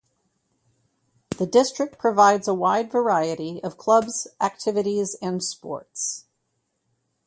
[1.37, 6.25] The district provides a wide variety of clubs activities and sports.